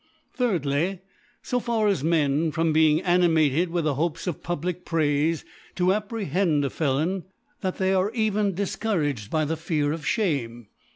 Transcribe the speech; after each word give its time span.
Thirdly^ 0.35 1.01
So 1.43 1.59
far 1.59 1.87
are 1.87 2.03
Men 2.03 2.51
from 2.51 2.73
being, 2.73 3.03
animated 3.03 3.69
with 3.69 3.83
the 3.83 3.93
Hopes 3.93 4.25
of 4.25 4.41
public 4.41 4.83
Praife 4.83 5.43
to 5.75 5.85
aj^rehend 5.89 6.65
a 6.65 6.71
Felon, 6.71 7.25
that 7.59 7.77
they 7.77 7.93
are 7.93 8.09
even, 8.15 8.55
difcouraged 8.55 9.29
by 9.29 9.45
the 9.45 9.57
Fear 9.57 9.91
of 9.91 10.03
Shame. 10.03 10.69